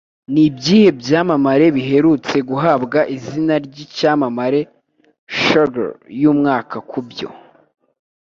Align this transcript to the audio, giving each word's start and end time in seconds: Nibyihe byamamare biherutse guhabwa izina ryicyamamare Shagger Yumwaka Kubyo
Nibyihe 0.33 0.89
byamamare 1.01 1.65
biherutse 1.75 2.35
guhabwa 2.49 2.99
izina 3.15 3.53
ryicyamamare 3.65 4.61
Shagger 5.43 5.91
Yumwaka 6.21 6.77
Kubyo 6.89 7.29